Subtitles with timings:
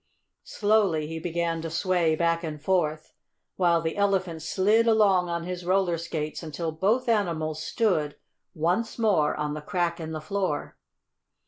[0.47, 3.13] Slowly he began to sway back and forth,
[3.55, 8.15] while the Elephant slid along on his roller skates until both animals stood,
[8.55, 10.75] once more, on the crack in the floor.